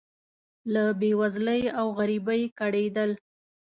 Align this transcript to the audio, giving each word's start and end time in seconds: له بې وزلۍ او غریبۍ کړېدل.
له 0.73 0.83
بې 0.99 1.11
وزلۍ 1.19 1.63
او 1.79 1.87
غریبۍ 1.99 2.43
کړېدل. 2.59 3.11